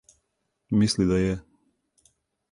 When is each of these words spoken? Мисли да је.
Мисли 0.83 1.05
да 1.11 1.19
је. 1.23 1.35